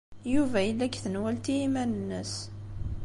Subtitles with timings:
[0.33, 2.33] Yuba yella deg tenwalt i yiman-nnes.